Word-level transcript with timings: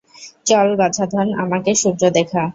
চল, 0.45 0.67
বাছাধন, 0.75 1.27
আমাকে 1.43 1.71
সূর্য 1.75 2.01
দেখা। 2.09 2.43